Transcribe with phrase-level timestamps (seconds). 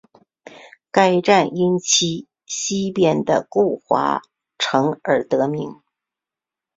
[0.89, 4.23] 该站因其西边的巩华
[4.57, 5.79] 城而得名。